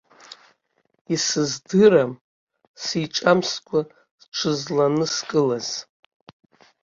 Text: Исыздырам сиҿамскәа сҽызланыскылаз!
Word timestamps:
Исыздырам 1.13 2.11
сиҿамскәа 2.83 3.79
сҽызланыскылаз! 4.21 5.69